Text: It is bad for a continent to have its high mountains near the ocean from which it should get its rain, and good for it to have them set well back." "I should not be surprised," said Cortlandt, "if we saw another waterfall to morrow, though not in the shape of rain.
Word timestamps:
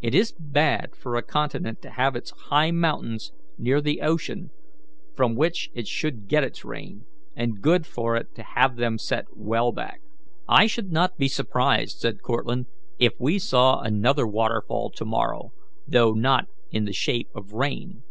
It 0.00 0.14
is 0.14 0.32
bad 0.32 0.96
for 0.96 1.16
a 1.16 1.22
continent 1.22 1.82
to 1.82 1.90
have 1.90 2.16
its 2.16 2.30
high 2.30 2.70
mountains 2.70 3.30
near 3.58 3.82
the 3.82 4.00
ocean 4.00 4.52
from 5.14 5.34
which 5.34 5.68
it 5.74 5.86
should 5.86 6.28
get 6.28 6.42
its 6.42 6.64
rain, 6.64 7.04
and 7.36 7.60
good 7.60 7.84
for 7.86 8.16
it 8.16 8.34
to 8.36 8.42
have 8.42 8.76
them 8.76 8.96
set 8.96 9.26
well 9.36 9.70
back." 9.70 10.00
"I 10.48 10.66
should 10.66 10.90
not 10.92 11.18
be 11.18 11.28
surprised," 11.28 11.98
said 11.98 12.22
Cortlandt, 12.22 12.68
"if 12.98 13.12
we 13.20 13.38
saw 13.38 13.82
another 13.82 14.26
waterfall 14.26 14.92
to 14.92 15.04
morrow, 15.04 15.52
though 15.86 16.12
not 16.14 16.46
in 16.70 16.86
the 16.86 16.94
shape 16.94 17.28
of 17.34 17.52
rain. 17.52 18.02